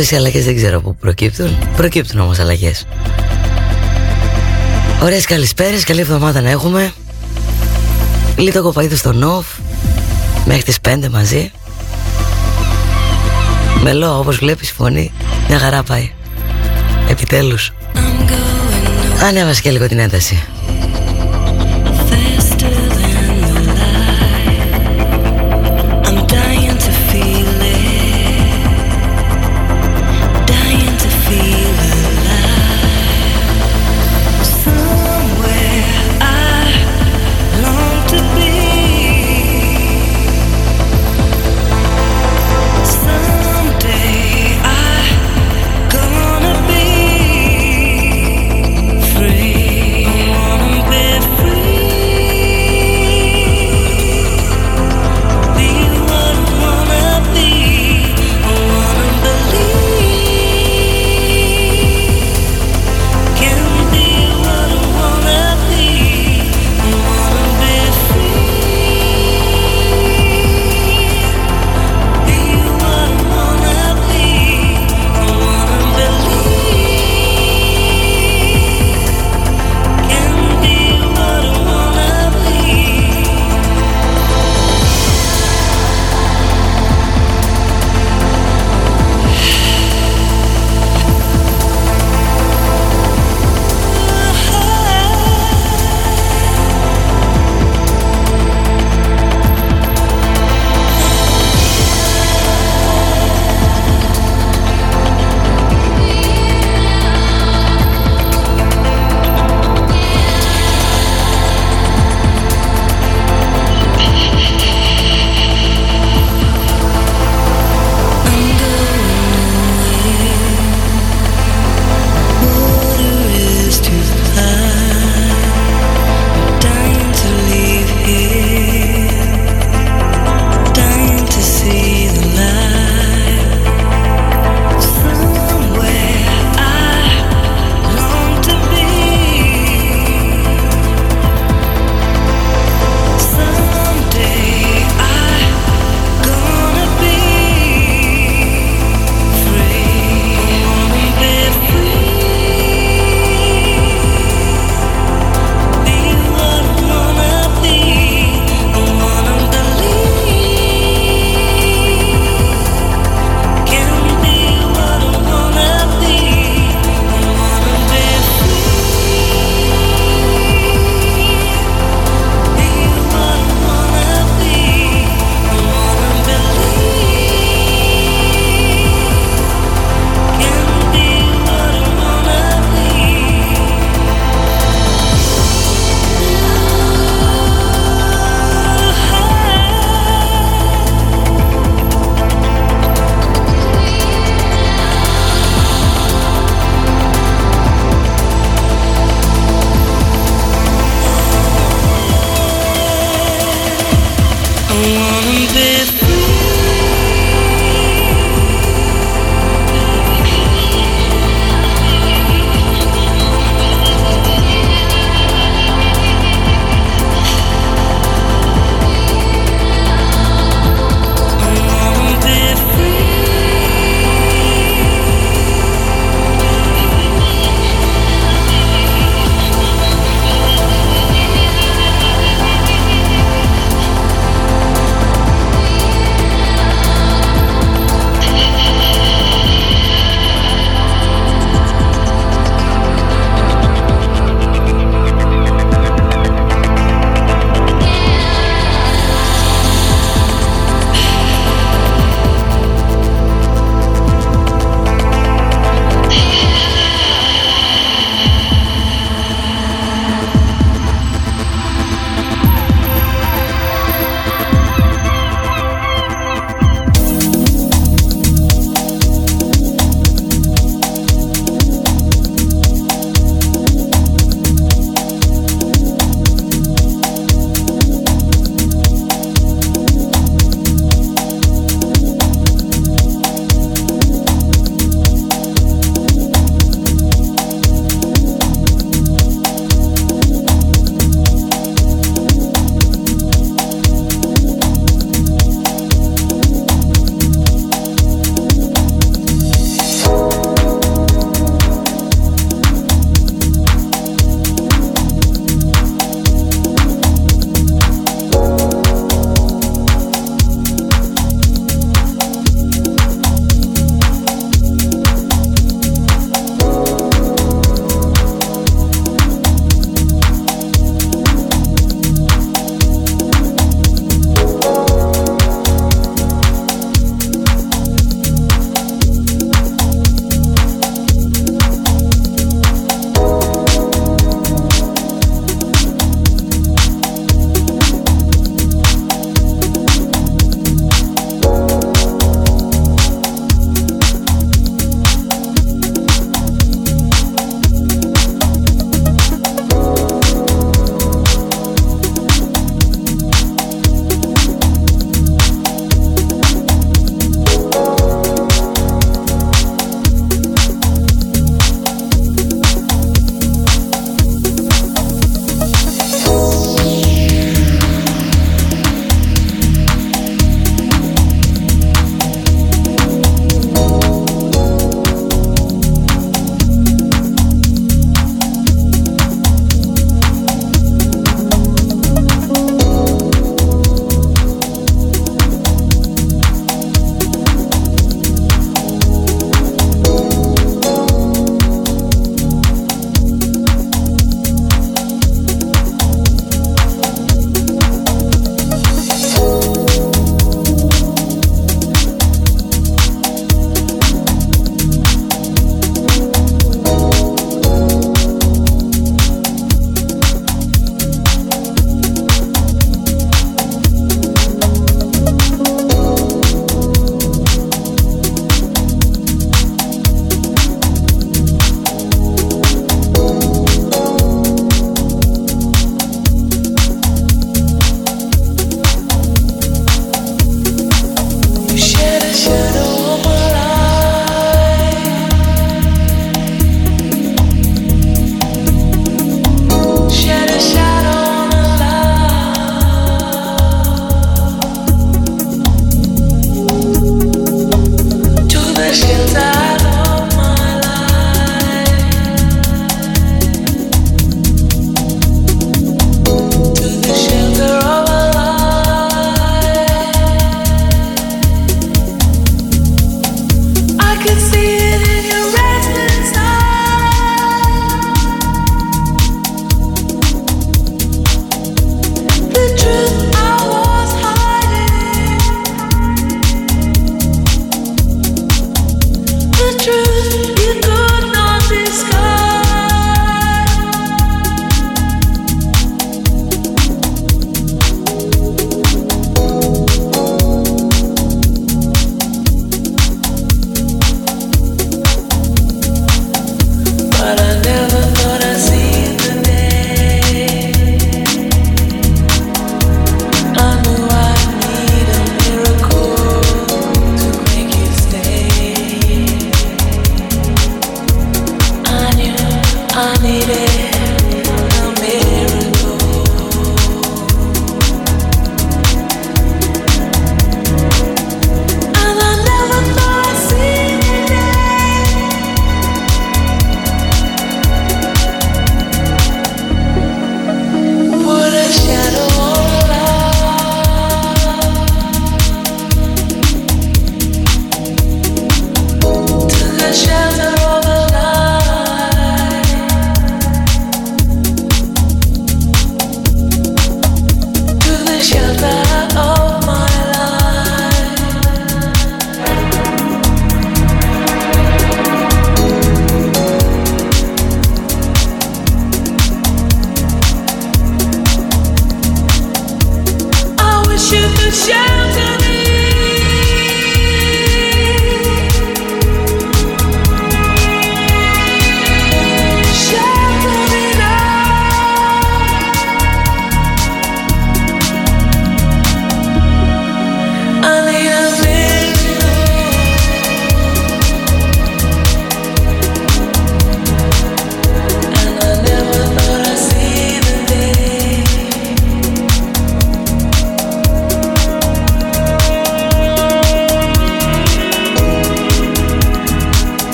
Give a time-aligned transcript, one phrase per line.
[0.00, 1.58] Αυτές οι αλλαγές δεν ξέρω πού προκύπτουν.
[1.76, 2.86] Προκύπτουν όμως αλλαγές.
[5.02, 6.92] Ωραίες καλησπέρες, καλή εβδομάδα να έχουμε.
[8.36, 9.46] Λίτο κοπαίδο στο νοφ
[10.44, 11.52] Μέχρι τις 5 μαζί.
[13.82, 15.12] Μελό όπως βλέπεις φωνή
[15.48, 16.12] Μια χαρά πάει.
[17.08, 17.72] Επιτέλους.
[19.22, 20.42] Ανέβασε και λίγο την ένταση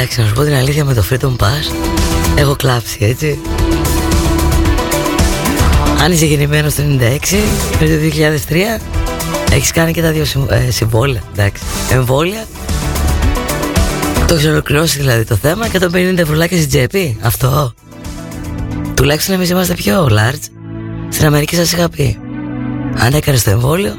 [0.00, 1.74] εντάξει, να σου πω την αλήθεια με το Freedom Pass
[2.36, 3.38] Έχω κλάψει, έτσι.
[6.02, 7.36] Αν είσαι γεννημένος το 96
[7.80, 7.92] με το
[8.48, 8.80] 2003
[9.52, 11.62] Έχεις κάνει και τα δύο ε, συμβόλαια, εντάξει.
[11.90, 12.44] Εμβόλια.
[14.26, 17.74] Το έχεις ολοκληρώσει δηλαδή το θέμα και το 50 ευρουλάκια στην τσέπη Αυτό.
[18.94, 20.44] Τουλάχιστον εμείς είμαστε πιο large.
[21.08, 22.18] Στην Αμερική σας είχα πει
[22.98, 23.94] Αν έκανες το εμβόλιο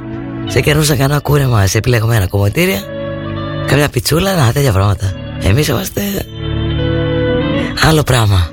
[0.48, 2.82] Σε κερνούσαν κανένα κούρεμα σε επιλεγμένα κομμωτήρια
[3.68, 6.02] Καμιά πιτσούλα, να τέτοια πράγματα Εμείς είμαστε
[7.88, 8.50] Άλλο πράγμα.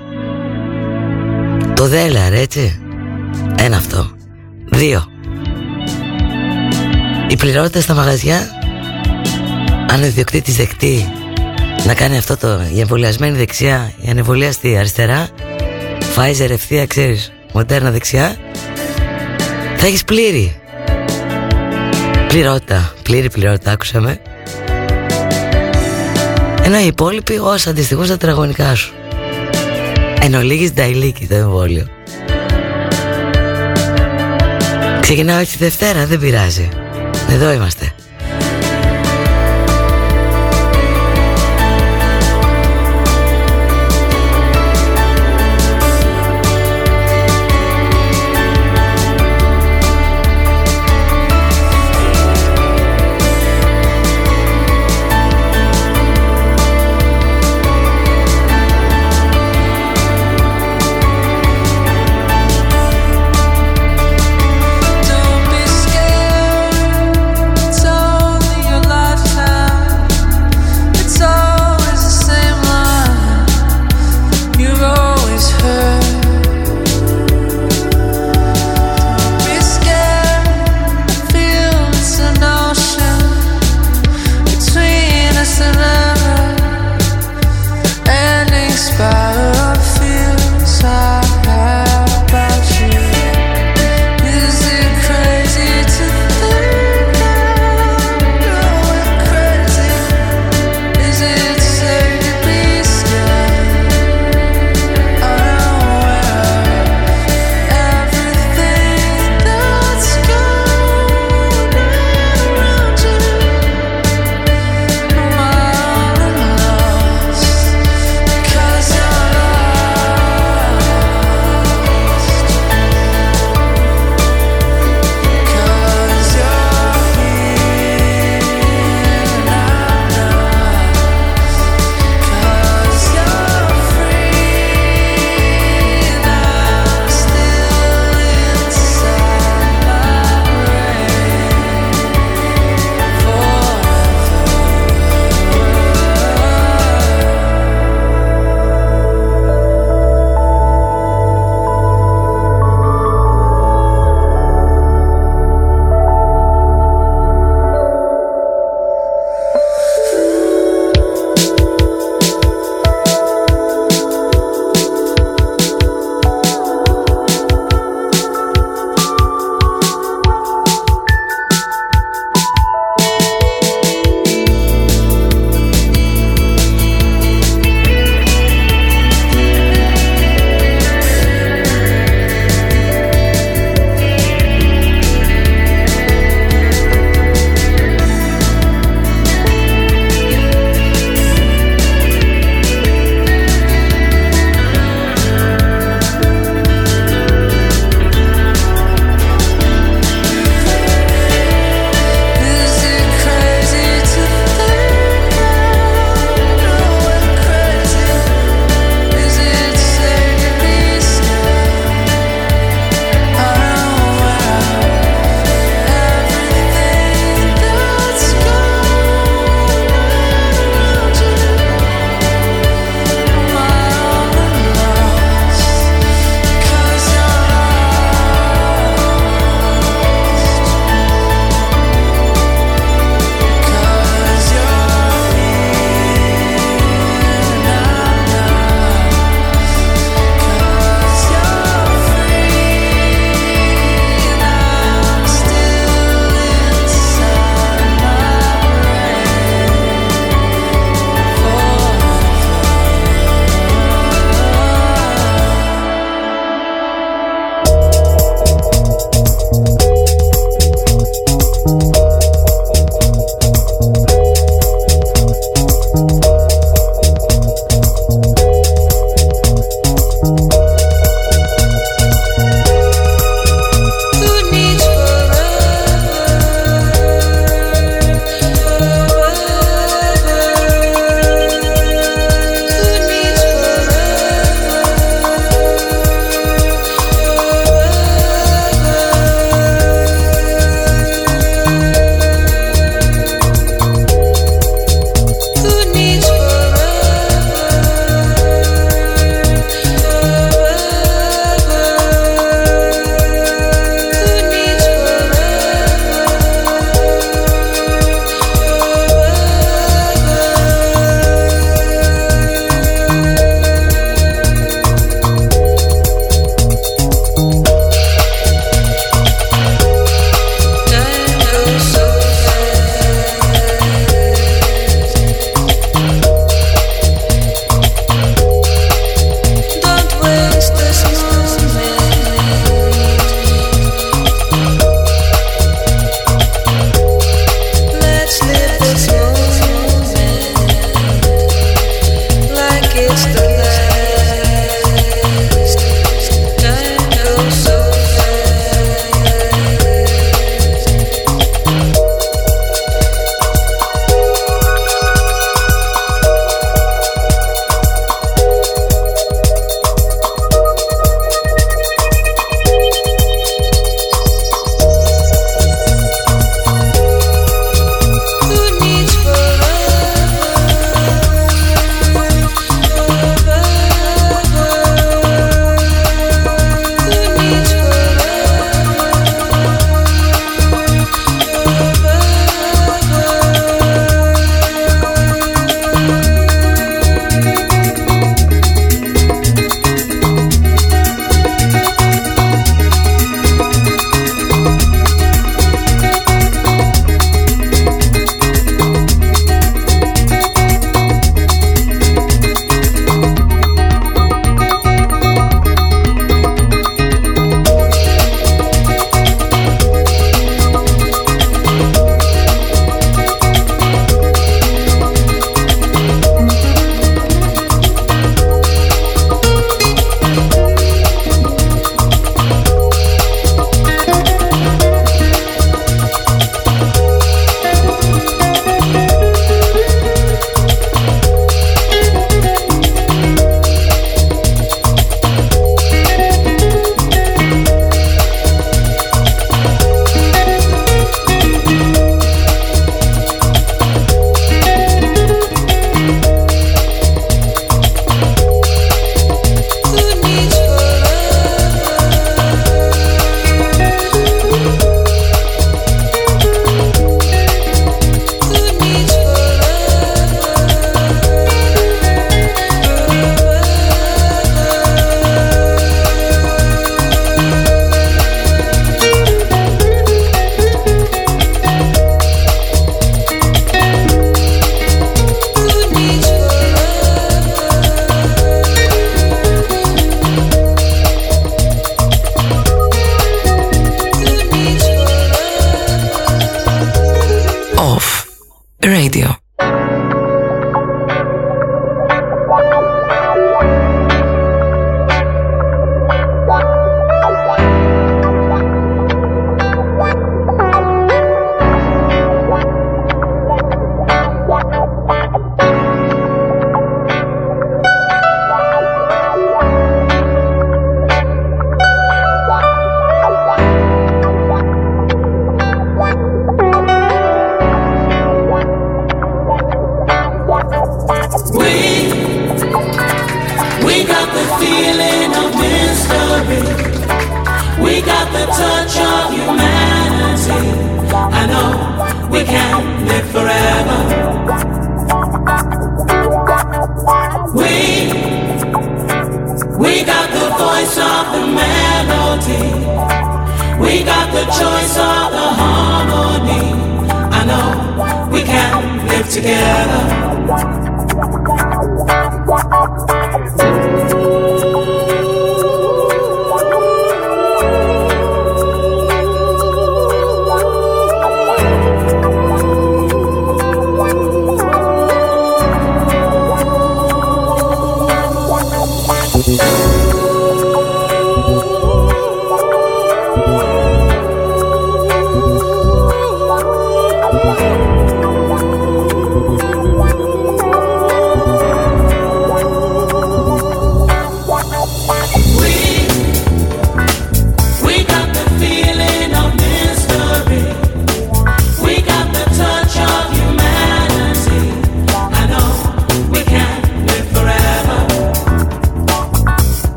[1.75, 2.81] Το δέλαρ έτσι.
[3.59, 4.11] Ένα αυτό.
[4.71, 5.05] Δύο.
[7.29, 8.49] Η πληρότητα στα μαγαζιά
[9.91, 11.13] Αν ο ιδιοκτήτης δεκτεί
[11.87, 15.29] Να κάνει αυτό το Η εμβολιασμένη δεξιά Η ανεμβολιαστή αριστερά
[16.17, 18.37] Pfizer ευθεία ξέρεις Μοντέρνα δεξιά
[19.77, 20.61] Θα έχεις πλήρη.
[22.29, 24.21] Πληρότητα Πλήρη πληρότητα άκουσα με
[26.69, 28.95] ενώ οι υπόλοιποι όσα αντιστοιχούν στα τετραγωνικά σου.
[30.21, 31.87] Εν ολίγης νταϊλίκη το εμβόλιο.
[35.01, 36.69] Ξεκινάω έτσι Δευτέρα, δεν πειράζει.
[37.31, 37.78] Εδώ είμαστε.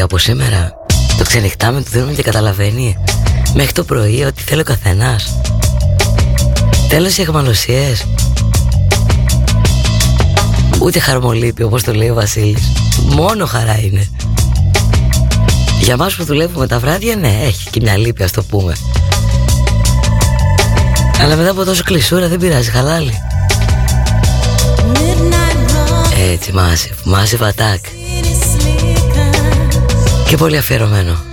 [0.00, 0.72] Από σήμερα.
[1.18, 2.96] Το ξενυχτάμε, το δίνουμε και καταλαβαίνει.
[3.54, 5.40] Μέχρι το πρωί ότι θέλει ο καθένας.
[6.88, 8.04] Τέλος οι εχμαλωσίες
[10.80, 12.72] Ούτε χαρμολύπη όπως το λέει ο Βασίλης.
[13.08, 14.08] Μόνο χαρά είναι.
[15.80, 18.76] Για μας που δουλεύουμε τα βράδια ναι έχει και μια λύπη ας το πούμε.
[21.20, 23.20] Αλλά μετά από τόσο κλεισούρα δεν πειράζει χαλάλι.
[26.32, 27.95] Έτσι massive, massive attack
[30.26, 31.25] και πολύ αφιερωμένο.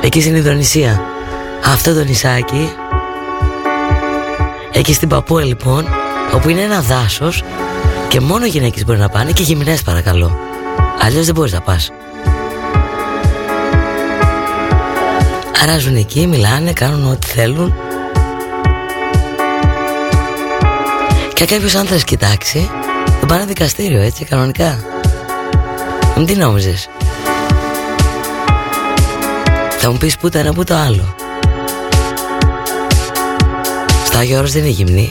[0.00, 1.02] Εκεί στην Ινδονησία
[1.64, 2.72] Αυτό το νησάκι.
[4.72, 5.86] Εκεί στην Παππούα λοιπόν
[6.34, 7.42] Όπου είναι ένα δάσος
[8.08, 10.38] Και μόνο οι γυναίκες μπορεί να πάνε Και γυμνές παρακαλώ.
[11.00, 11.90] Αλλιώς δεν μπορείς να πας.
[15.62, 17.74] Αράζουν εκεί, μιλάνε, κάνουν ό,τι θέλουν.
[21.32, 22.70] Και κάποιος άντρας κοιτάξει
[23.20, 24.78] θα πάνε δικαστήριο έτσι κανονικά.
[24.78, 24.93] Μην
[26.22, 26.88] τι νόμιζες;
[29.78, 31.14] Θα μου πεις που το ένα που το άλλο.
[34.04, 35.10] Στα Άγιο Όρος δεν είναι γυμνή.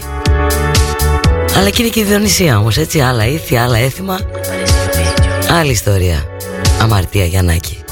[1.57, 4.19] Αλλά και είναι και η Διονυσία όμως έτσι Άλλα ήθη, άλλα έθιμα.
[5.59, 6.25] Άλλη ιστορία.
[6.81, 7.82] Αμαρτία Γιαννάκη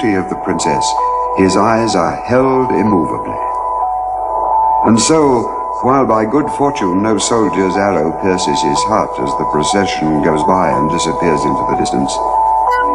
[0.00, 0.84] beauty of the princess,
[1.36, 3.36] his eyes are held immovably.
[4.88, 5.42] And so,
[5.82, 10.70] while by good fortune no soldier's arrow pierces his heart as the procession goes by
[10.70, 12.12] and disappears into the distance,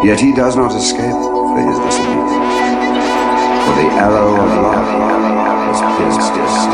[0.04, 2.58] yet he does not escape for his disobedience.
[3.66, 4.88] For the arrow of love
[5.70, 6.66] has pierced his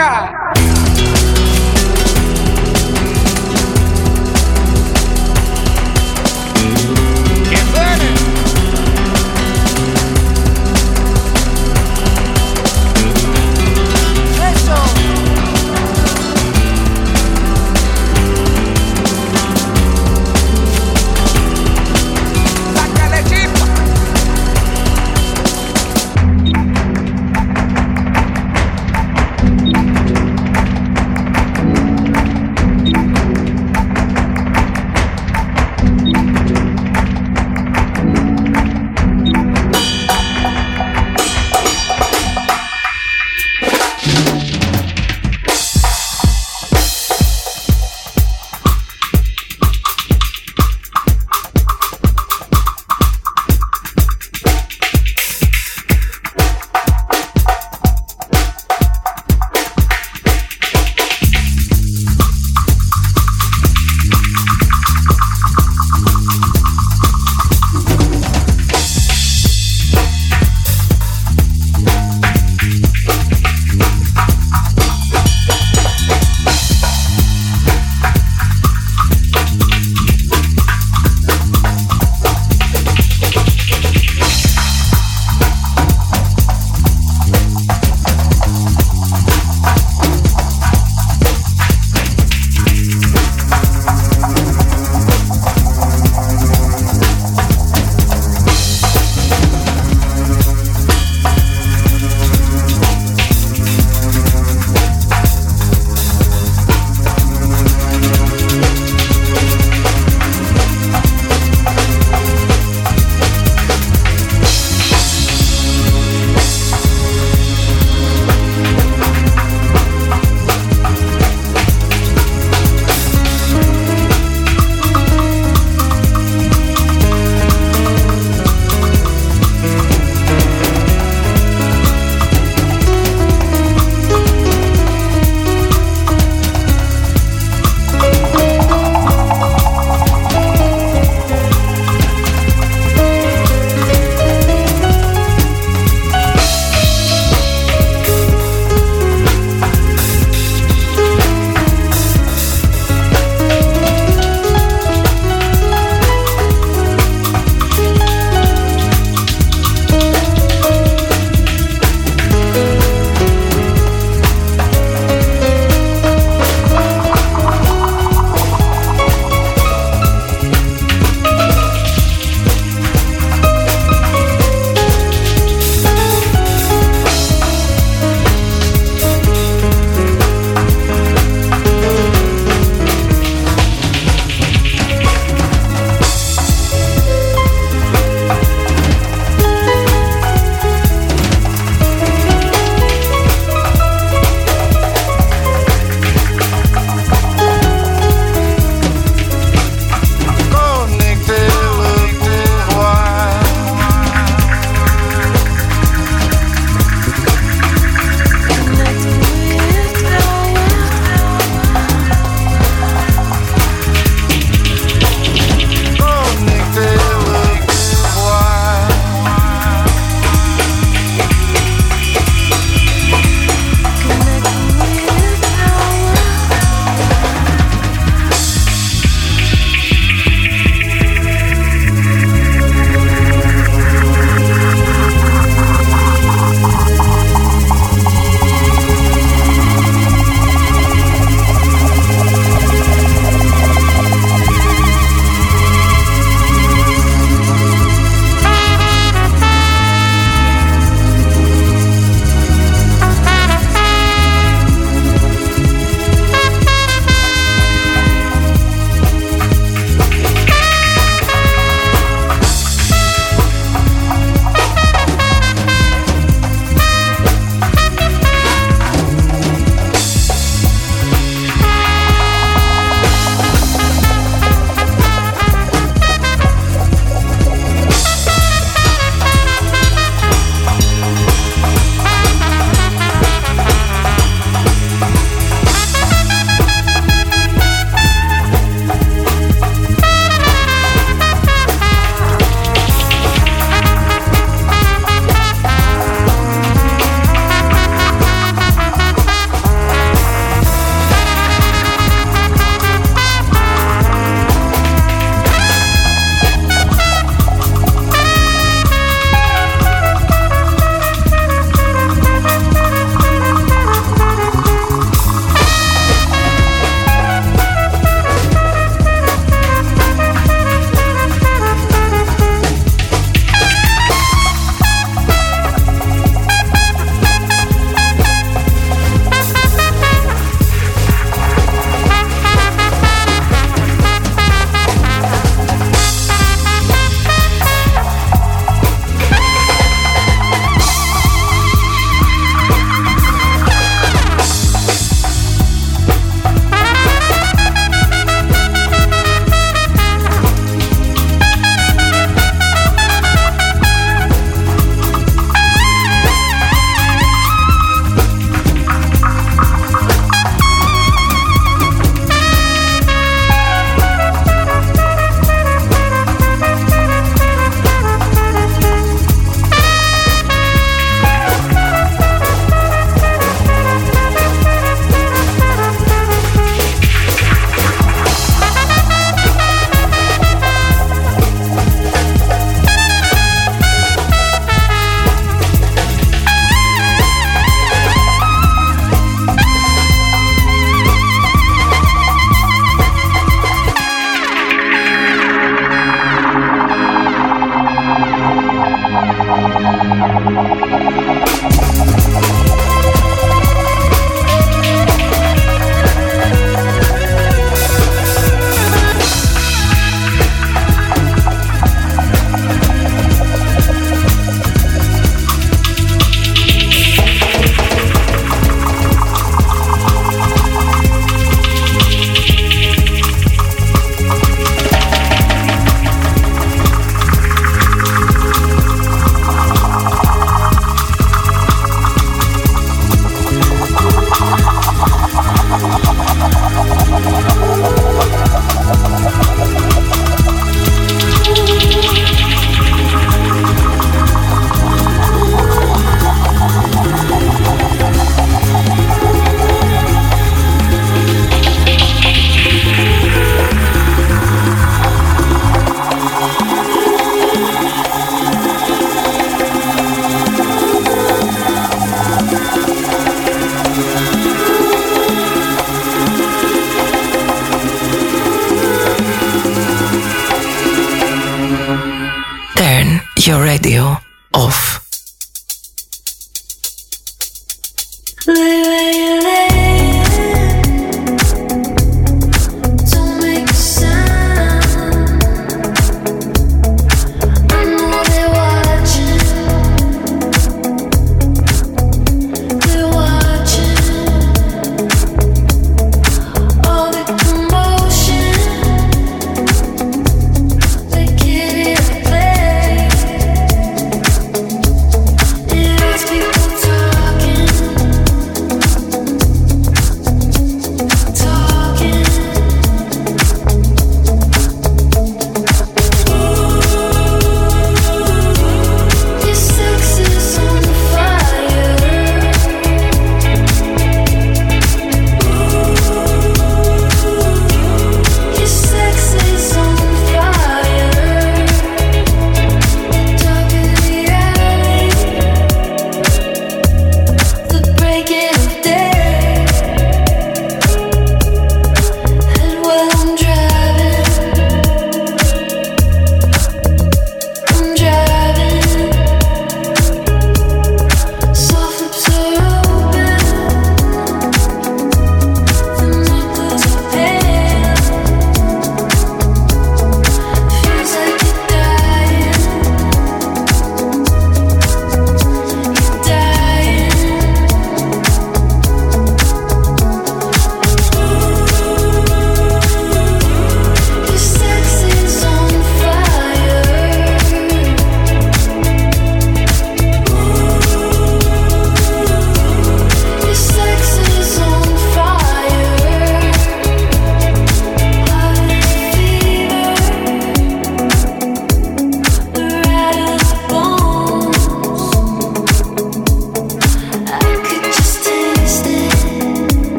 [0.00, 0.39] Caraca!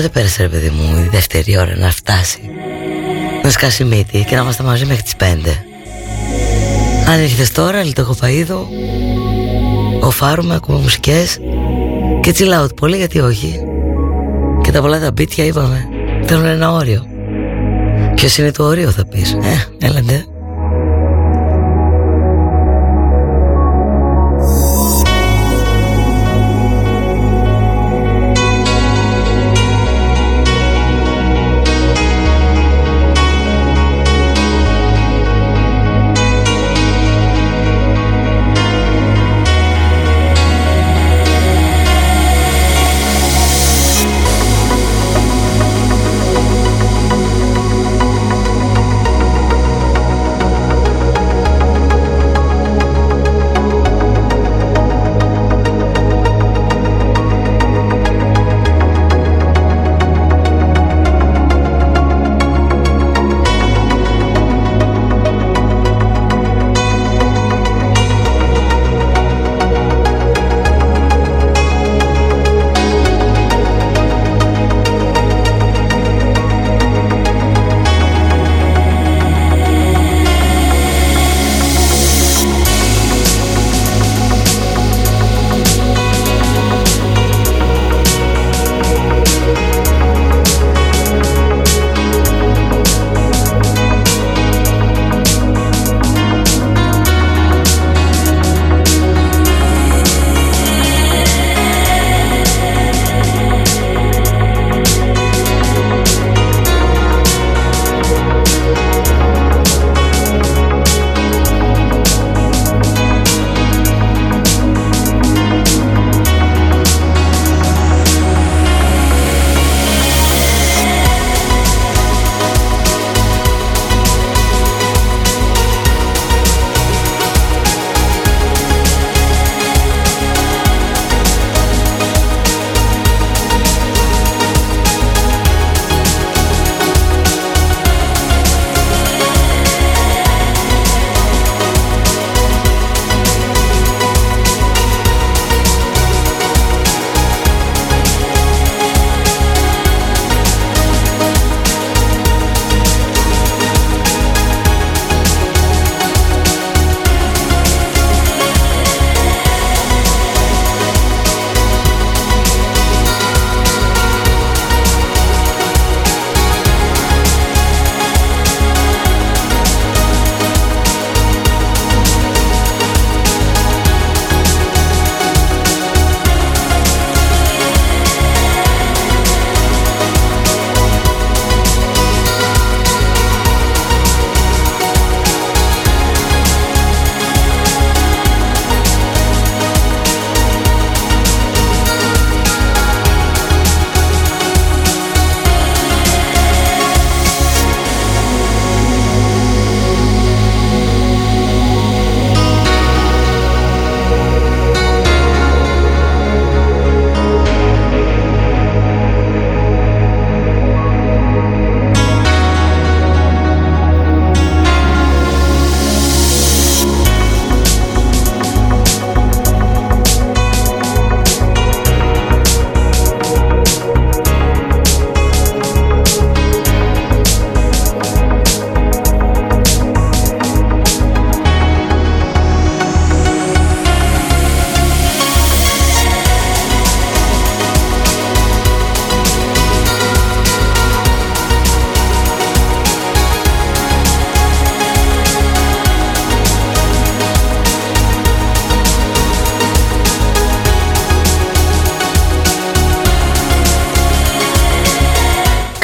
[0.00, 2.38] Ρε παιδί μου η δεύτερη ώρα να φτάσει;
[3.42, 5.24] Να σκάσει μύτη και να είμαστε μαζί μέχρι τις 5
[7.08, 8.66] Αν έρχεται τώρα λιτό φαΐδο
[10.00, 11.38] Οφάρουμε, ακούμε μουσικές
[12.20, 13.60] Και chill out πολύ γιατί όχι.
[14.62, 15.88] Και τα πολλά τα μπίτια είπαμε
[16.24, 17.06] Θέλουν ένα όριο.
[18.14, 20.24] Ποιος είναι το όριο θα πεις; Ε, έλαντε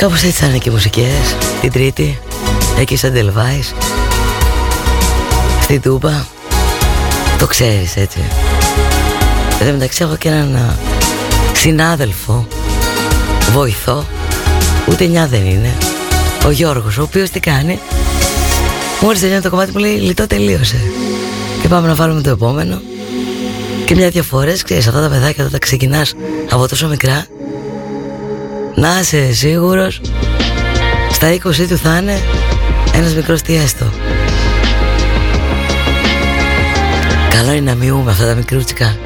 [0.04, 1.36] Κάπως έτσι θα είναι και οι μουσικές.
[1.60, 2.18] Την Τρίτη
[2.78, 3.74] Εκεί σαν Τελβάης
[5.62, 6.26] Στην Τούμπα
[7.38, 8.18] Το ξέρεις έτσι.
[9.60, 10.78] Εν τω μεταξύ έχω και έναν
[11.52, 12.46] συνάδελφο
[13.52, 14.04] Βοηθό.
[14.88, 15.72] Ούτε νιά δεν είναι.
[16.46, 17.78] Ο Γιώργος ο οποίος τι κάνει.
[19.00, 20.80] Μόλις τελειώνει το κομμάτι μου λέει λιτό τελείωσε
[21.62, 22.80] Και πάμε να βάλουμε το επόμενο.
[23.84, 26.14] Και μια-δυο φορές ξέρεις αυτά τα παιδάκια όταν τα ξεκινάς
[26.50, 27.26] από τόσο μικρά
[28.74, 30.00] Να είσαι σίγουρος.
[31.12, 32.18] Στα 20 του θα είναι
[32.94, 33.92] ένας μικρός τι έστω
[37.28, 38.96] Καλό είναι να μειούμε αυτά τα μικρούτσικα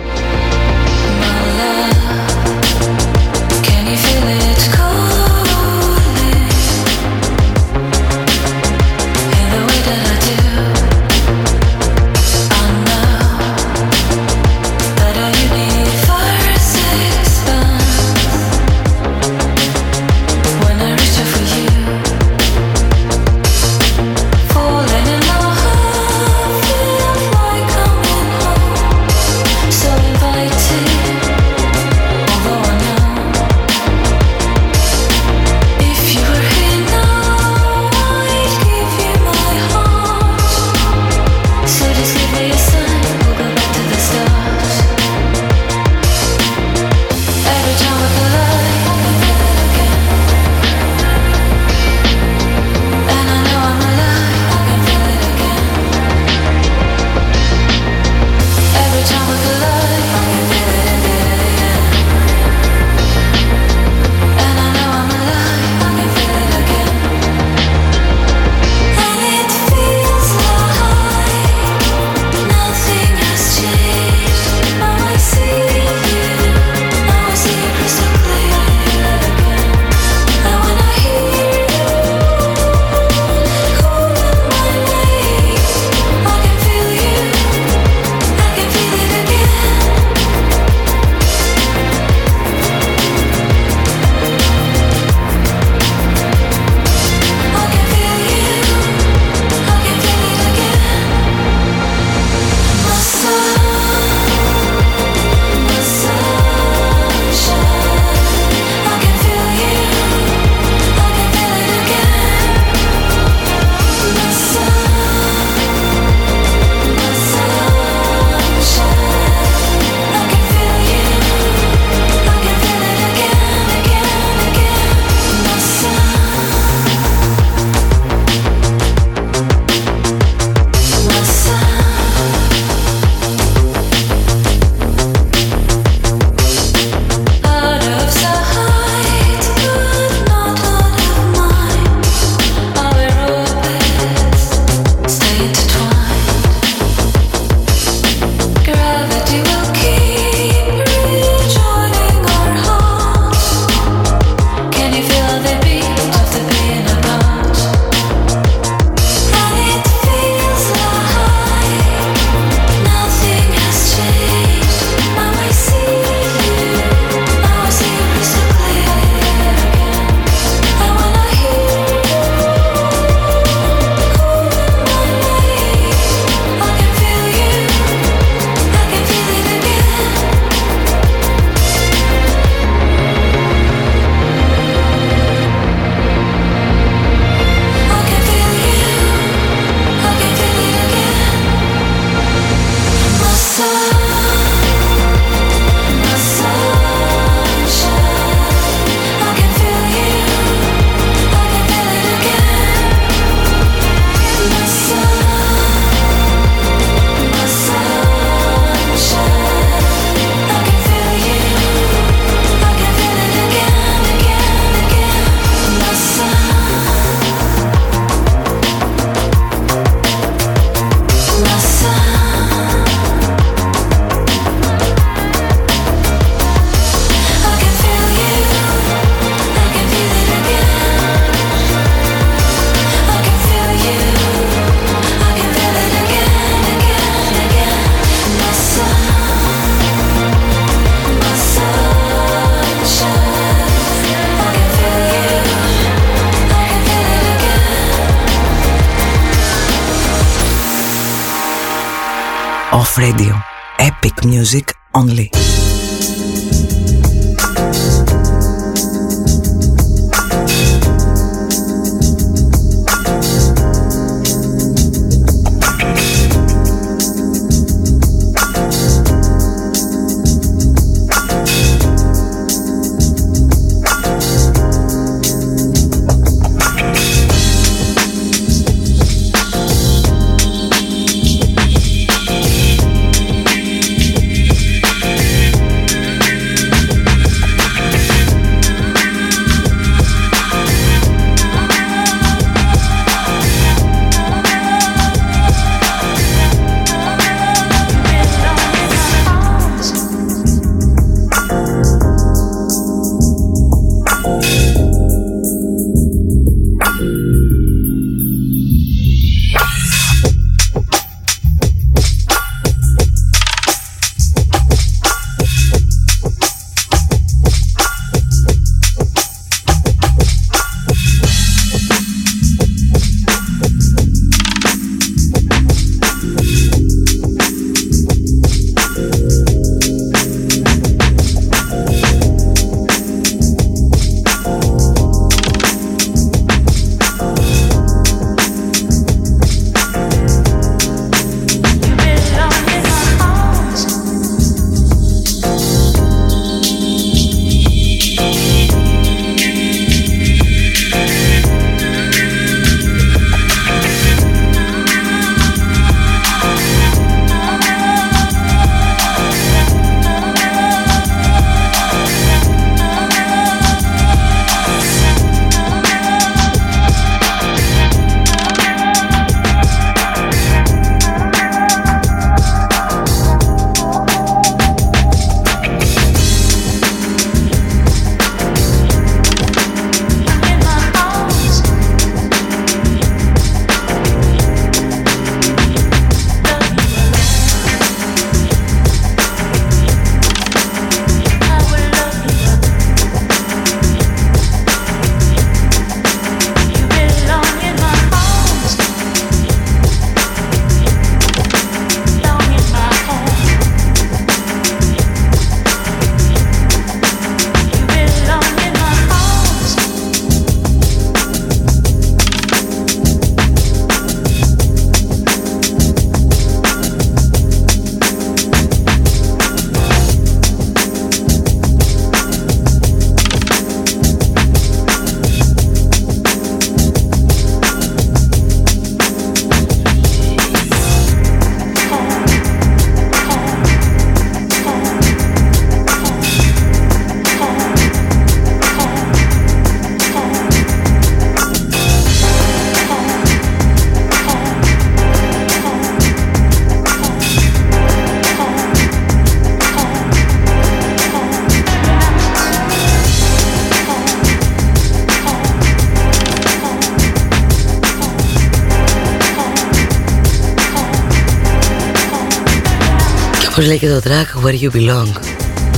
[463.59, 465.09] Πώς λέει και το track Where You Belong.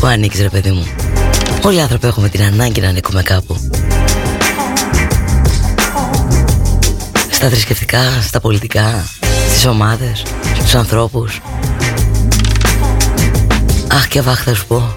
[0.01, 0.87] Που ανήκεις ρε παιδί μου.
[1.63, 3.71] Όλοι οι άνθρωποι έχουμε την ανάγκη να ανήκουμε κάπου.
[7.31, 9.09] Στα θρησκευτικά, στα πολιτικά
[9.49, 10.23] Στις ομάδες,
[10.59, 11.41] στους ανθρώπους.
[13.93, 14.95] Αχ και βάχ θα σου πω.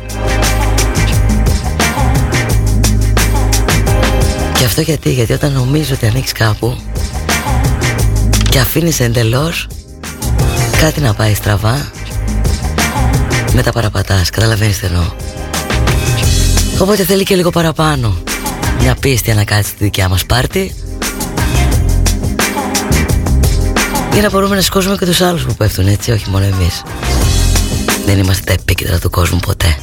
[4.58, 6.78] Και αυτό γιατί, γιατί όταν νομίζω ότι ανοίξει κάπου
[8.50, 9.68] Και αφήνεις εντελώς
[10.80, 11.92] Κάτι να πάει στραβά
[13.56, 15.04] Μετά παραπατάς, καταλαβαίνεις τι εννοώ.
[16.80, 18.18] Οπότε θέλει και λίγο παραπάνω.
[18.80, 20.76] Μια πίστη να κάτσει στη δικιά μας πάρτι.
[24.14, 26.84] Για να μπορούμε να σηκώσουμε και τους άλλους που πέφτουν έτσι, όχι μόνο εμείς.
[28.06, 29.78] Δεν είμαστε τα επίκεντρα του κόσμου ποτέ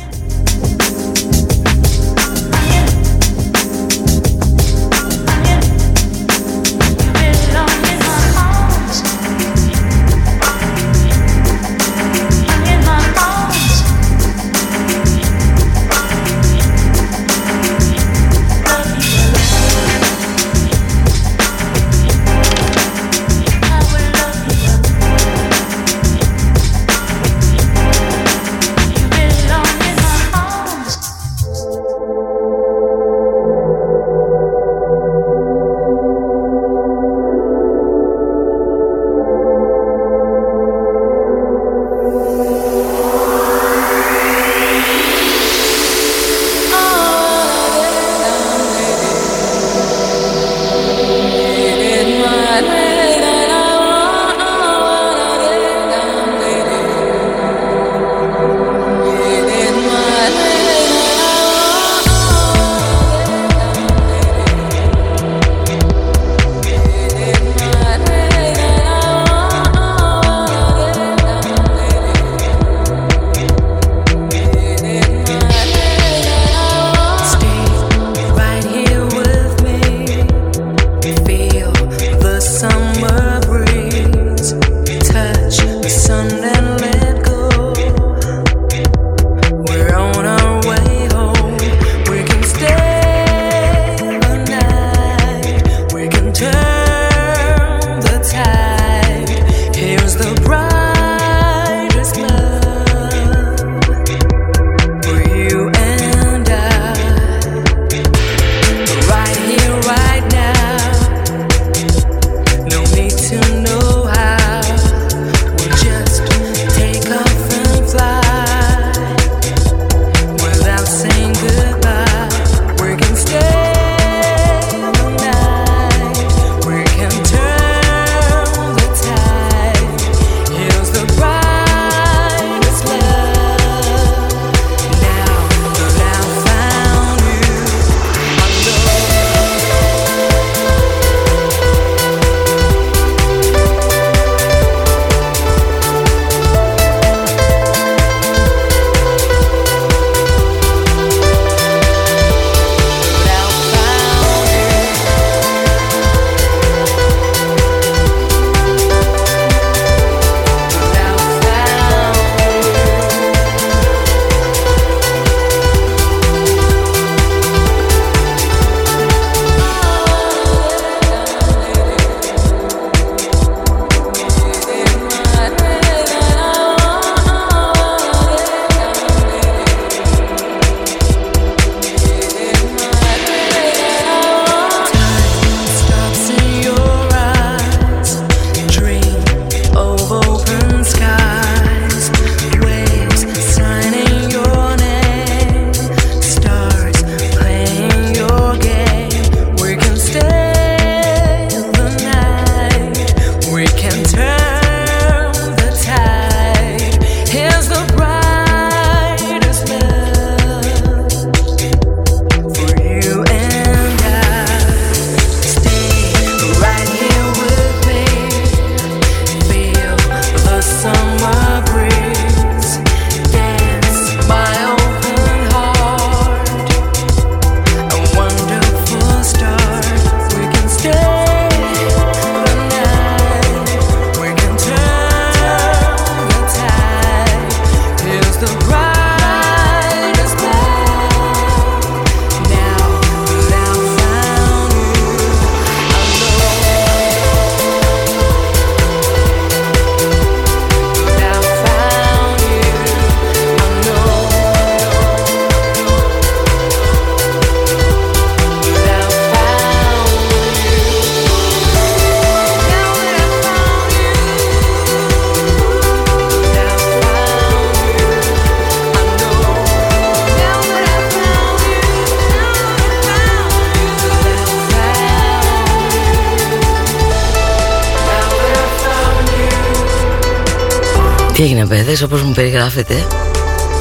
[281.91, 283.07] Τι έγινε παιδες όπως μου περιγράφετε.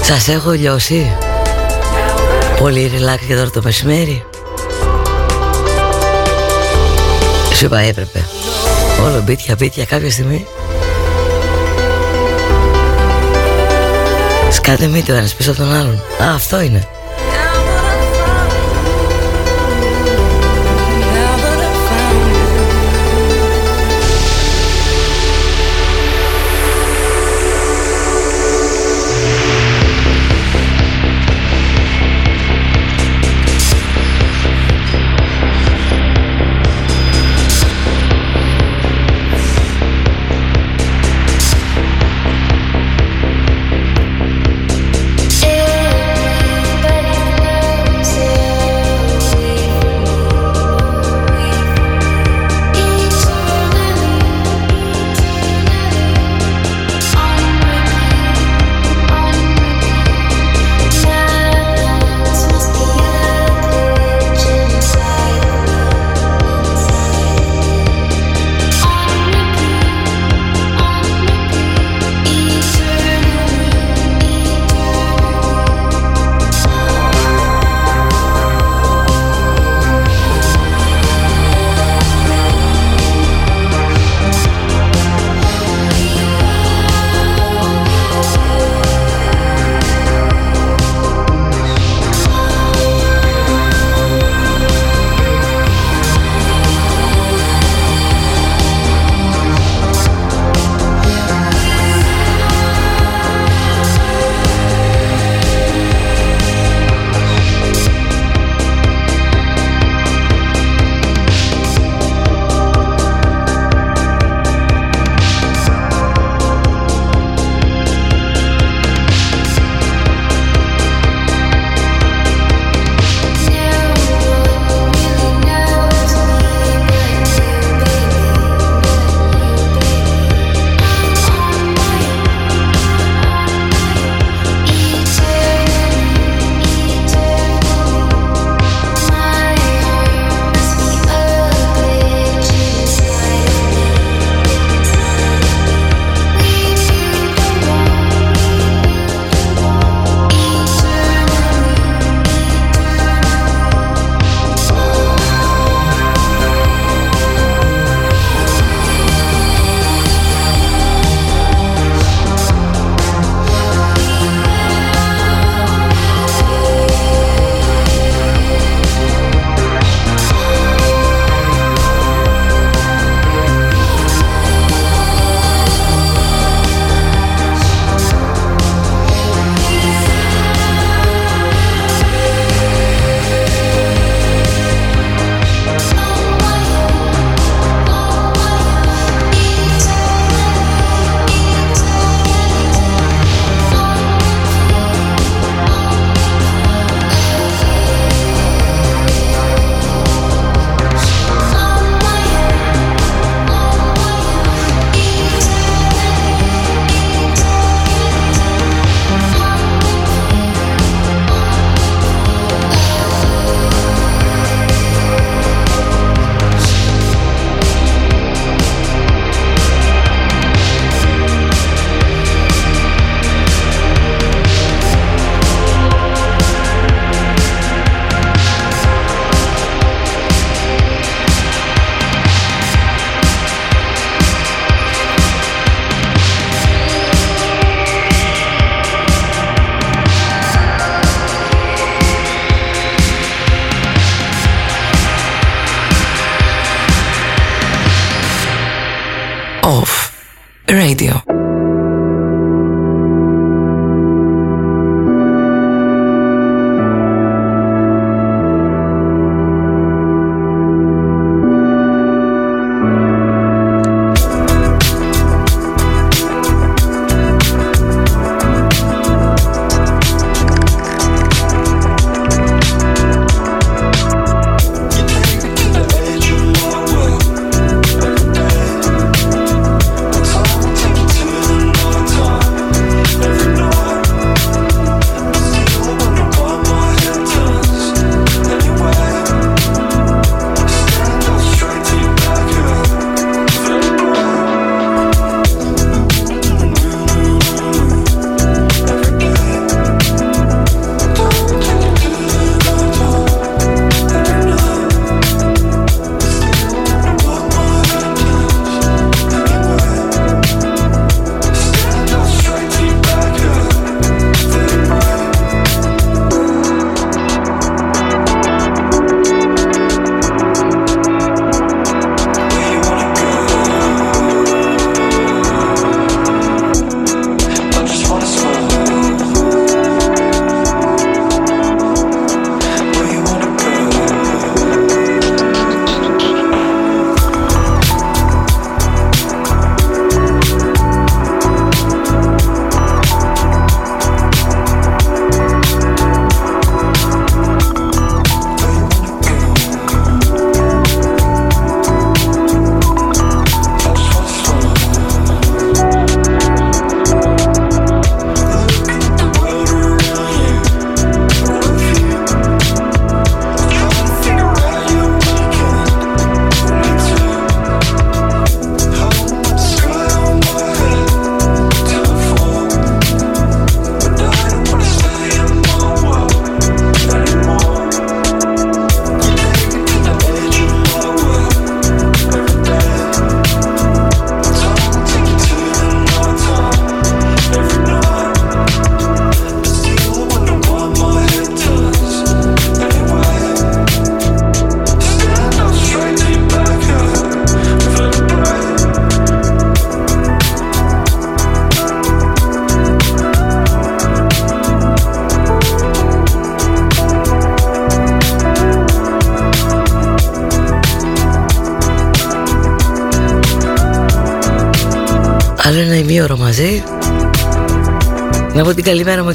[0.02, 1.16] Σας έχω λιώσει.
[2.60, 4.26] Πολύ relax και τώρα το μεσημέρι.
[7.54, 8.26] Σου είπα έπρεπε.
[9.06, 10.46] Όλο μπίτια μπίτια κάποια στιγμή.
[14.52, 15.96] Σκάτε μη το ένας πίσω από τον άλλον.
[16.24, 16.88] Α αυτό είναι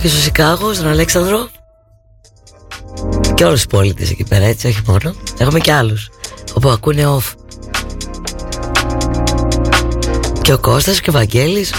[0.04, 1.48] και στο Σικάγο, στον Αλέξανδρο.
[3.34, 5.14] Και όλους τους πολίτες εκεί πέρα, έτσι, όχι μόνο.
[5.38, 6.10] Έχουμε και άλλους,
[6.54, 7.32] όπου ακούνε off.
[10.42, 11.74] Και ο Κώστας και ο Βαγγέλης.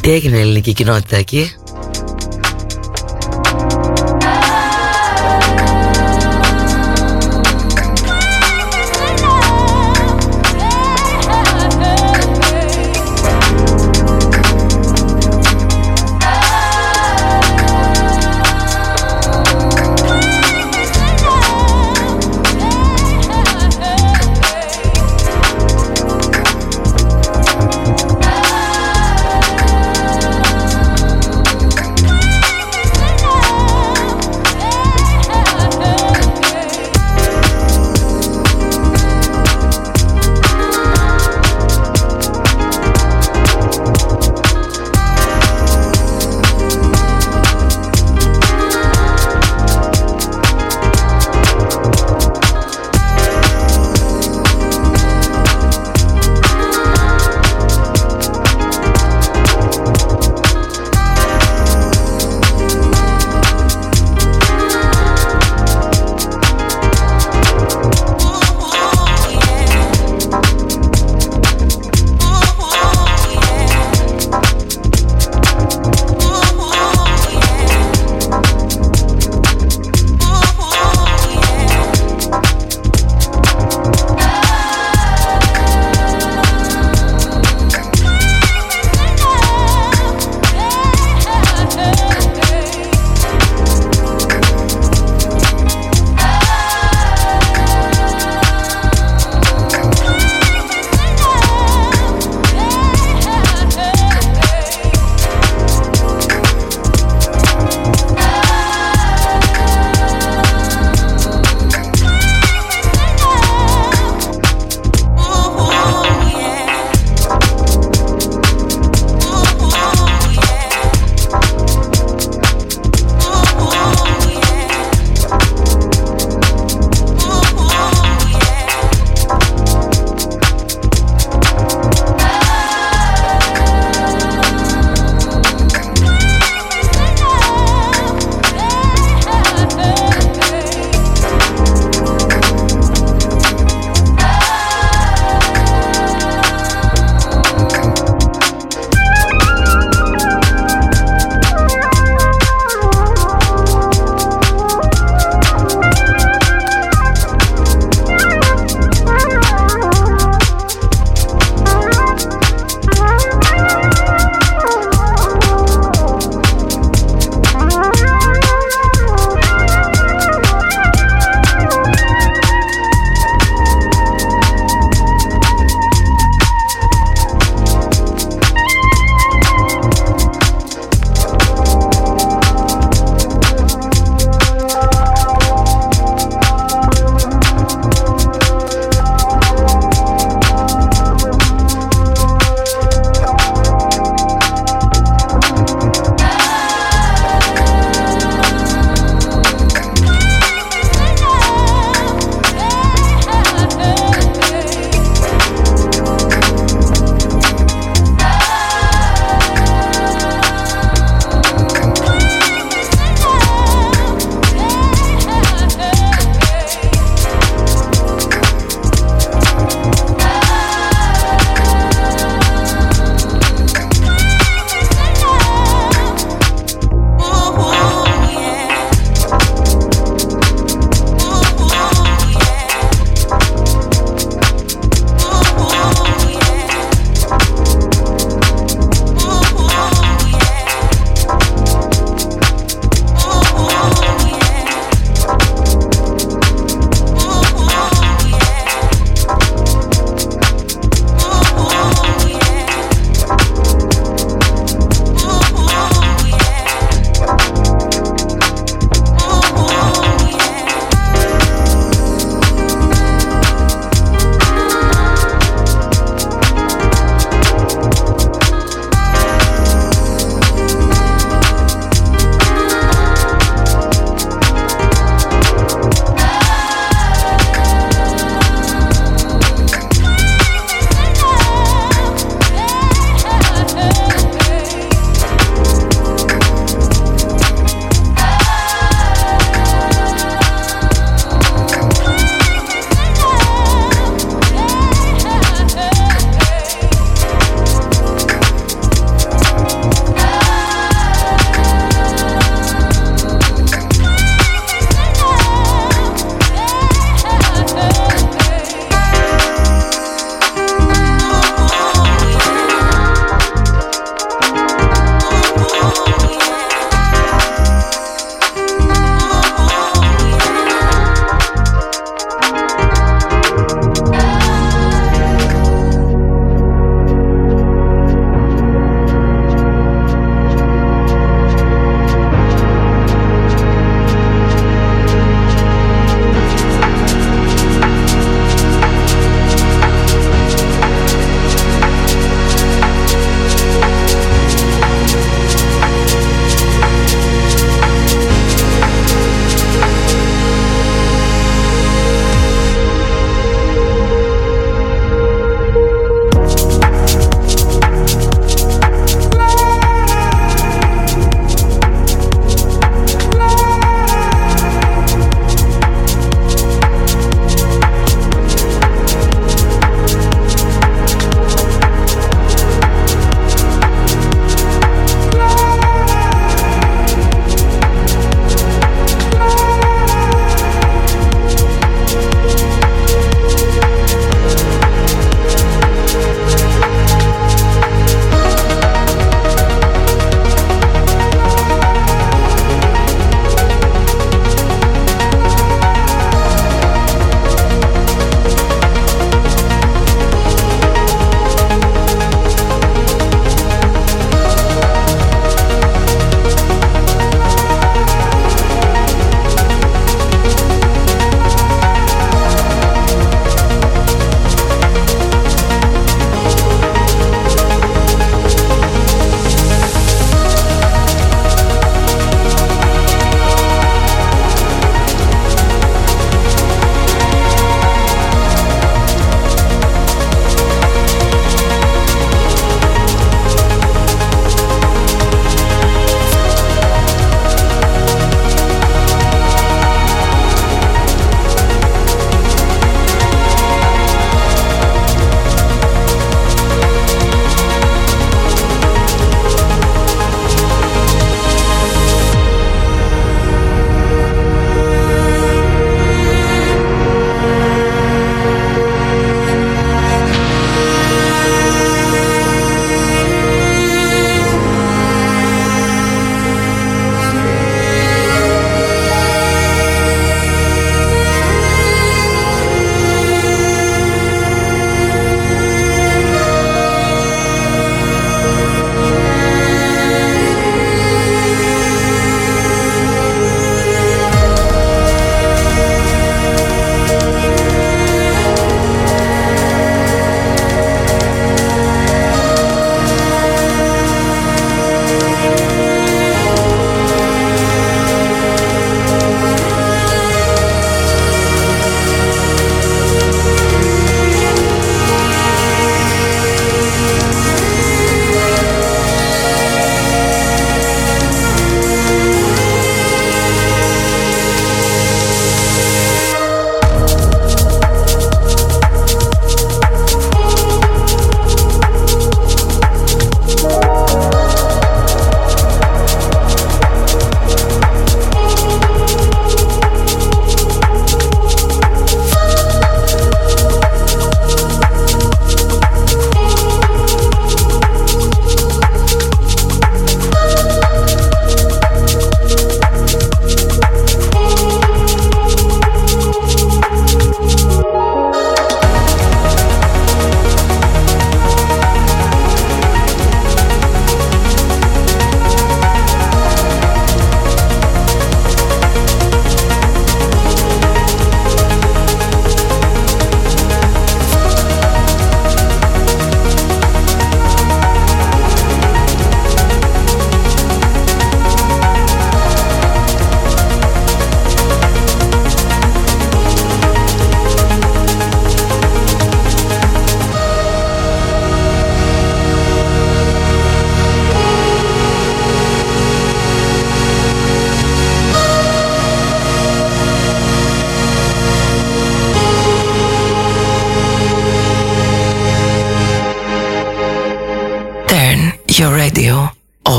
[0.00, 1.52] Τι έγινε η ελληνική κοινότητα εκεί;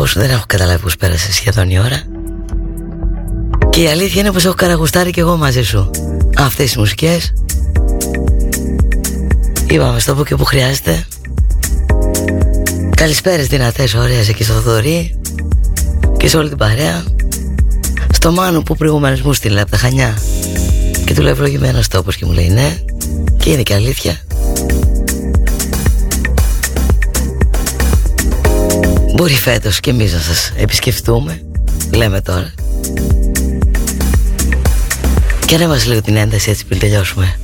[0.00, 2.02] Αλήθεια είναι πως δεν έχω καταλάβει πως πέρασε σχεδόν η ώρα.
[3.70, 5.90] Και η αλήθεια είναι πως έχω καραγουστάρει και εγώ μαζί σου
[6.36, 7.32] Αυτές τις μουσικές.
[9.70, 11.06] Είπαμε στο που και που χρειάζεται
[12.96, 15.20] Καλησπέρες δυνατές ωραίες εκεί στο Θοδωρή
[16.16, 17.04] Και σε όλη την παρέα.
[18.12, 20.18] Στο Μάνου που προηγουμένως μου στείλε από τα Χανιά
[21.04, 22.76] Και του λέω ευλογημένος τόπος και μου λέει ναι.
[23.36, 24.20] Και είναι και αλήθεια
[29.20, 31.42] Μπορεί φέτος και εμείς να σας επισκεφτούμε
[31.94, 32.54] Λέμε τώρα.
[35.46, 37.39] Και ανέβασε λίγο την ένταση έτσι πριν τελειώσουμε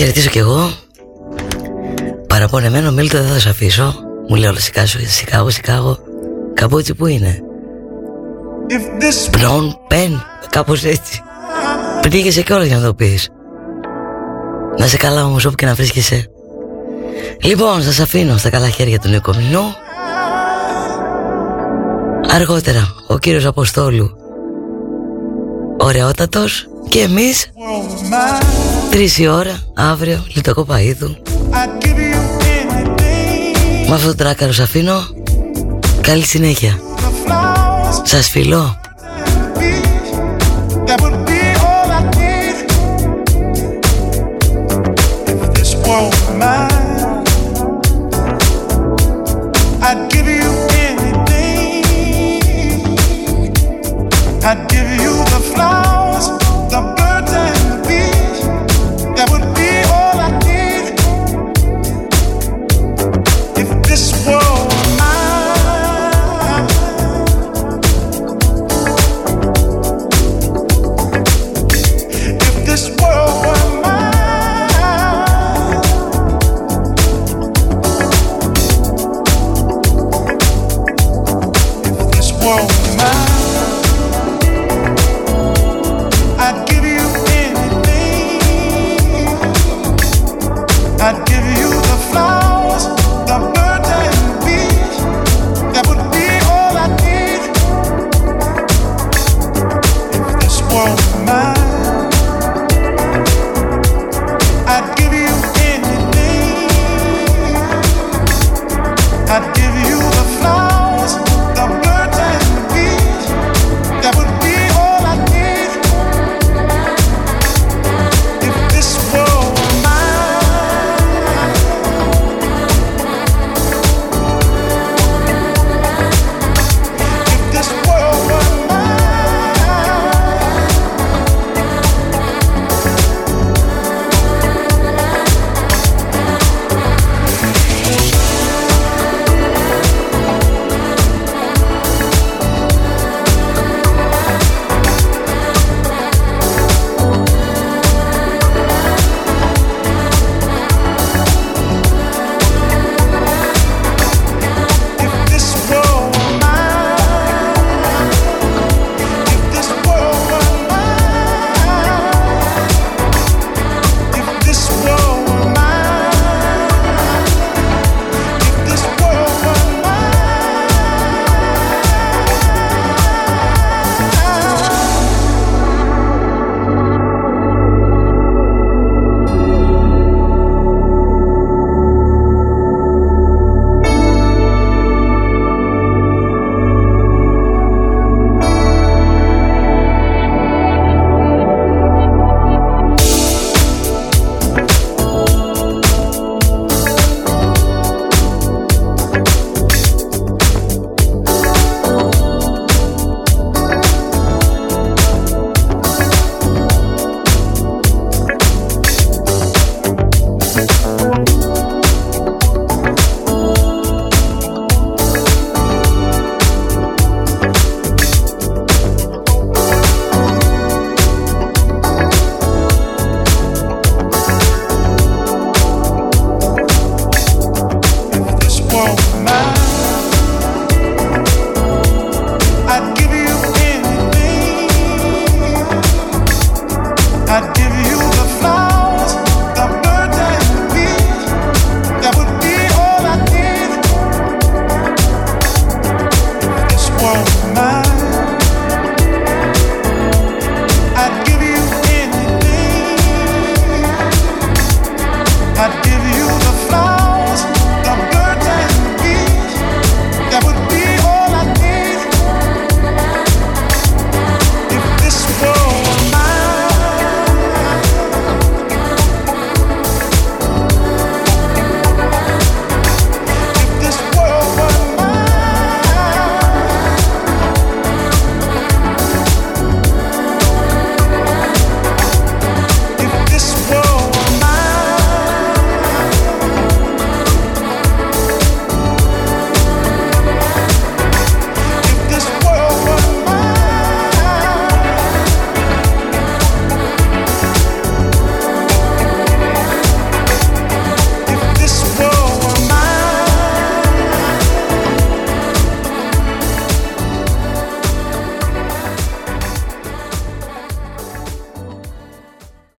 [0.00, 0.70] χαιρετήσω κι εγώ.
[2.26, 3.94] Παραπονεμένο Μίλτο δεν θα σε αφήσω.
[4.28, 5.98] Μου λέει όλα Σικάγο, Σικάγο, Σικάγο
[6.54, 7.42] Καμπότσι που είναι.
[9.30, 11.22] Πλόν, πεν, κάπως έτσι.
[12.00, 13.28] Πνίγεσαι κιόλας για να το πεις.
[14.78, 16.26] Να σε καλά όμως όπου και να βρίσκεσαι.
[17.42, 19.62] Λοιπόν, σας αφήνω στα καλά χέρια του Νικομινού
[22.28, 24.16] Αργότερα, ο κύριος Αποστόλου
[25.78, 27.50] Ωραιότατος Και εμείς
[28.90, 31.16] Τρεις η ώρα, αύριο, λιτοκοπαίδου
[33.88, 35.00] Με αυτό το τράκαρο σας αφήνω.
[36.00, 36.80] Καλή συνέχεια.
[38.02, 38.79] Σας φιλώ